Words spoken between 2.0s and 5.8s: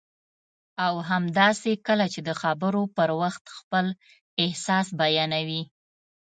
چې د خبرو پر وخت خپل احساس بیانوي